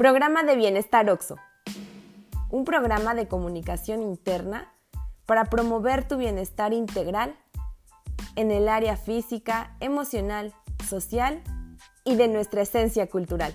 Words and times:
Programa 0.00 0.44
de 0.44 0.56
Bienestar 0.56 1.10
OXO. 1.10 1.36
Un 2.48 2.64
programa 2.64 3.14
de 3.14 3.28
comunicación 3.28 4.00
interna 4.00 4.72
para 5.26 5.44
promover 5.44 6.08
tu 6.08 6.16
bienestar 6.16 6.72
integral 6.72 7.36
en 8.34 8.50
el 8.50 8.70
área 8.70 8.96
física, 8.96 9.76
emocional, 9.78 10.54
social 10.88 11.42
y 12.02 12.16
de 12.16 12.28
nuestra 12.28 12.62
esencia 12.62 13.10
cultural. 13.10 13.54